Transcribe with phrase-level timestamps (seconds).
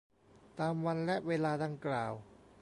[0.59, 2.13] ตามวันและเวลาดังกล่าว